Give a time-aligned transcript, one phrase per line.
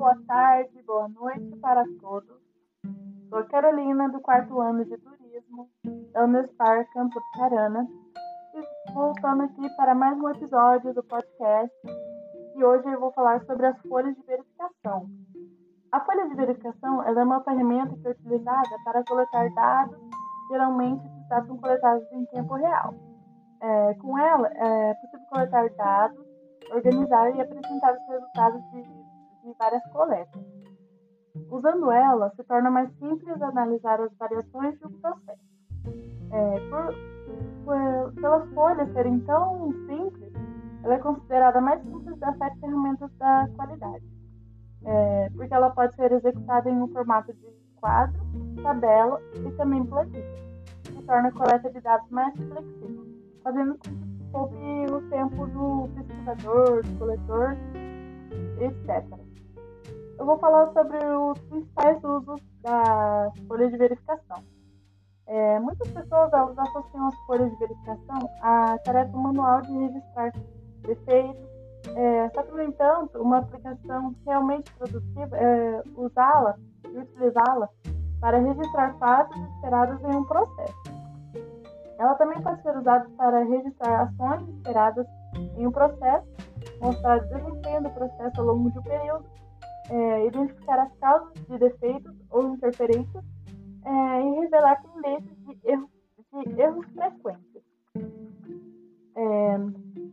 [0.00, 2.40] boa tarde, boa noite para todos.
[3.28, 5.68] Sou Carolina, do quarto ano de turismo
[6.14, 7.86] da Unespar Campo Carana,
[8.54, 11.76] e voltando aqui para mais um episódio do podcast.
[12.56, 15.06] E hoje eu vou falar sobre as folhas de verificação.
[15.92, 19.98] A folha de verificação é uma ferramenta que é utilizada para coletar dados,
[20.50, 22.94] geralmente esses dados são coletados em tempo real.
[23.60, 26.26] É, com ela, é possível coletar dados,
[26.72, 28.99] organizar e apresentar os resultados de,
[29.44, 30.40] de várias coletas.
[31.50, 35.50] Usando ela, se torna mais simples analisar as variações de um processo.
[36.32, 36.94] É, por,
[37.64, 40.32] por, pelas folhas serem tão simples,
[40.82, 44.04] ela é considerada mais simples das sete ferramentas da qualidade,
[44.84, 48.20] é, porque ela pode ser executada em um formato de quadro,
[48.62, 50.24] tabela e também planilha,
[50.84, 53.06] que torna a coleta de dados mais flexível,
[53.42, 57.56] fazendo com que poupe o tempo do pesquisador, do coletor,
[58.60, 59.19] etc.
[60.20, 64.44] Eu vou falar sobre os principais usos da folha de verificação.
[65.26, 70.30] É, muitas pessoas elas associam as folhas de verificação à tarefa manual de registrar
[70.82, 71.42] defeitos,
[71.96, 76.54] é, só que, no entanto, uma aplicação realmente produtiva é usá-la
[76.92, 77.70] e utilizá-la
[78.20, 80.82] para registrar fatos esperados em um processo.
[81.98, 85.06] Ela também pode ser usada para registrar ações esperadas
[85.56, 86.28] em um processo,
[86.78, 89.39] mostrar o desempenho do processo ao longo de um período,
[89.90, 93.24] é, identificar as causas de defeitos ou interferências
[93.84, 95.90] é, e revelar tendências de erros,
[96.32, 97.62] de erros frequentes.
[99.16, 99.56] É,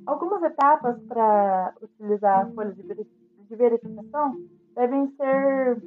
[0.05, 4.35] algumas etapas para utilizar a folha de verificação
[4.75, 5.81] devem ser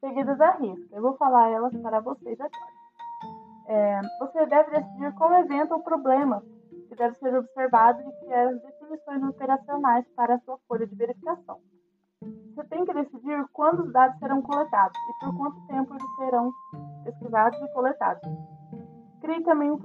[0.00, 0.94] seguidas à risca.
[0.94, 2.76] Eu vou falar elas para vocês agora.
[3.68, 6.42] É, você deve decidir qual evento ou problema
[6.88, 11.58] que deve ser observado e criar as definições operacionais para a sua folha de verificação.
[12.56, 16.50] Você tem que decidir quando os dados serão coletados e por quanto tempo eles serão
[17.04, 18.22] pesquisados e coletados.
[19.20, 19.78] Crie também um,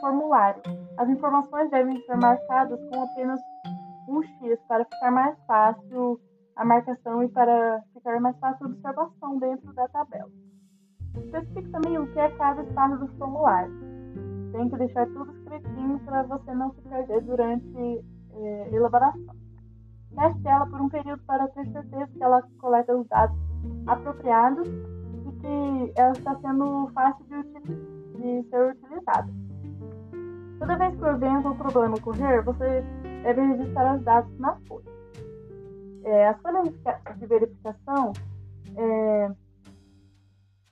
[0.00, 0.62] formulário.
[0.96, 3.40] As informações devem ser marcadas com apenas
[4.08, 6.20] um X para ficar mais fácil
[6.54, 10.30] a marcação e para ficar mais fácil a observação dentro da tabela.
[11.16, 13.74] Especifique também o que é cada espaço do formulário.
[14.52, 18.04] Tem que deixar tudo escritinho para você não se perder durante
[18.34, 19.47] eh, elaboração.
[20.18, 23.36] Teste ela por um período para ter certeza que ela coleta os dados
[23.86, 29.28] apropriados e que ela está sendo fácil de, de ser utilizada.
[30.58, 32.84] Toda vez que o evento ou problema ocorrer, você
[33.22, 34.90] deve registrar os dados na folha.
[36.02, 36.68] É, as folhas
[37.16, 38.12] de verificação
[38.76, 39.30] é,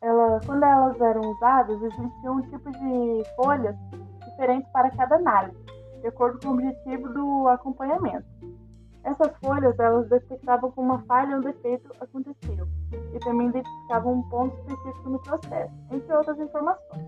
[0.01, 3.77] ela, quando elas eram usadas, existia um tipo de folhas
[4.25, 5.57] diferente para cada análise,
[6.01, 8.27] de acordo com o objetivo do acompanhamento.
[9.07, 12.67] Essas folhas elas detectavam como uma falha ou um defeito aconteceu
[13.15, 17.07] e também identificavam um ponto específico no processo, entre outras informações.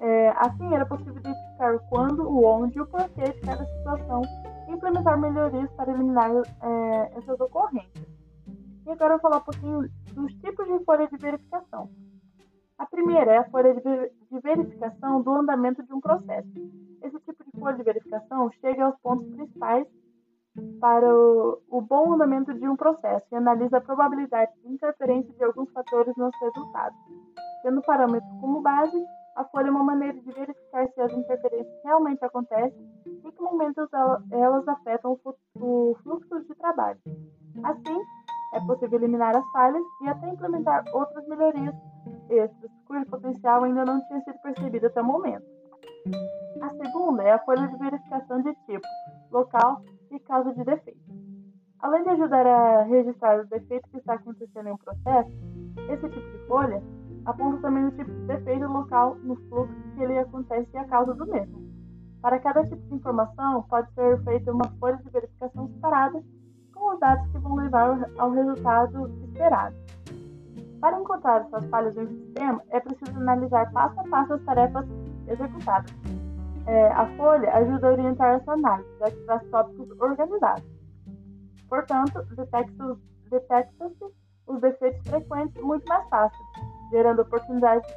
[0.00, 4.20] É, assim, era possível identificar o quando, o onde e o porquê de cada situação
[4.68, 8.06] e implementar melhorias para eliminar é, essas ocorrências.
[8.84, 11.88] E agora eu vou falar um pouquinho dos tipos de folha de verificação.
[12.76, 16.52] A primeira é a folha de verificação do andamento de um processo.
[17.02, 19.86] Esse tipo de folha de verificação chega aos pontos principais
[20.80, 25.44] para o, o bom andamento de um processo e analisa a probabilidade de interferência de
[25.44, 26.98] alguns fatores nos resultados.
[27.62, 29.04] Tendo parâmetros como base,
[29.36, 33.40] a folha é uma maneira de verificar se as interferências realmente acontecem e em que
[33.40, 33.88] momentos
[34.32, 35.18] elas afetam
[35.56, 36.98] o fluxo de trabalho.
[37.62, 38.00] Assim,
[38.54, 41.74] é possível eliminar as falhas e até implementar outras melhorias
[42.30, 45.44] extras, cujo potencial ainda não tinha sido percebido até o momento.
[46.60, 48.86] A segunda é a folha de verificação de tipo,
[49.30, 49.82] local
[50.28, 51.00] causa de defeito.
[51.80, 55.30] Além de ajudar a registrar os defeitos que está acontecendo em um processo,
[55.88, 56.82] esse tipo de folha
[57.24, 61.14] aponta também o tipo de defeito local no fluxo que ele acontece e a causa
[61.14, 61.66] do mesmo.
[62.20, 66.22] Para cada tipo de informação, pode ser feita uma folha de verificação separada
[66.74, 69.76] com os dados que vão levar ao resultado esperado.
[70.80, 74.86] Para encontrar essas falhas em sistema, é preciso analisar passo a passo as tarefas
[75.26, 76.17] executadas.
[76.68, 78.88] É, a folha ajuda a orientar essa análise,
[79.26, 80.64] já tópicos organizados.
[81.68, 82.26] Portanto,
[83.30, 84.04] detectam-se
[84.46, 86.38] os defeitos frequentes muito mais fácil,
[86.90, 87.90] gerando oportunidades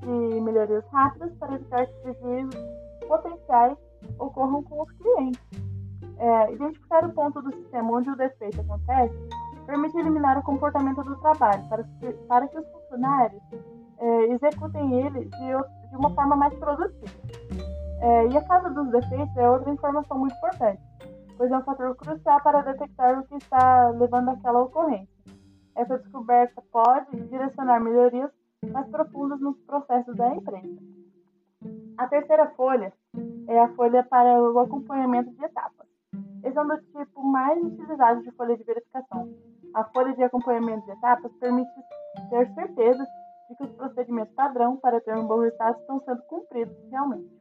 [0.00, 2.60] de melhorias rápidas para evitar que prejuízos
[3.08, 3.76] potenciais
[4.18, 5.40] ocorram com os clientes.
[6.18, 9.14] É, identificar o ponto do sistema onde o defeito acontece
[9.66, 11.84] permite eliminar o comportamento do trabalho para
[12.28, 13.42] para que os funcionários
[13.98, 17.23] é, executem ele de, de, uma forma mais produtiva.
[18.04, 20.82] É, e a causa dos defeitos é outra informação muito importante,
[21.38, 25.08] pois é um fator crucial para detectar o que está levando àquela ocorrência.
[25.74, 28.30] essa descoberta pode direcionar melhorias
[28.70, 30.76] mais profundas nos processos da empresa.
[31.96, 32.92] A terceira folha
[33.48, 35.86] é a folha para o acompanhamento de etapas.
[36.44, 39.34] Esse é um dos tipos mais utilizados de folha de verificação.
[39.72, 41.72] A folha de acompanhamento de etapas permite
[42.28, 43.02] ter certeza
[43.48, 47.33] de que os procedimentos padrão para ter um bom resultado estão sendo cumpridos realmente.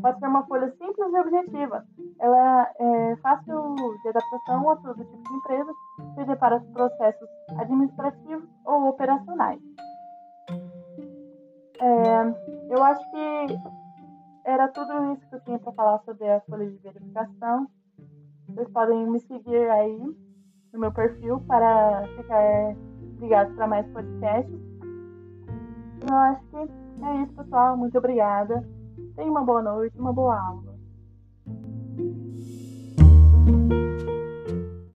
[0.00, 1.84] Pode ser uma folha simples e objetiva.
[2.20, 5.72] Ela é fácil de adaptação a todo tipo de empresa,
[6.14, 7.28] seja para os processos
[7.58, 9.60] administrativos ou operacionais.
[11.80, 13.58] É, eu acho que
[14.44, 17.68] era tudo isso que eu tinha para falar sobre a folha de verificação.
[18.48, 20.16] Vocês podem me seguir aí
[20.72, 22.74] no meu perfil para ficar
[23.20, 24.58] ligados para mais podcasts.
[26.08, 26.56] Eu acho que
[27.04, 27.76] é isso, pessoal.
[27.76, 28.77] Muito obrigada.
[29.18, 30.67] Tenha uma boa noite, uma boa aula.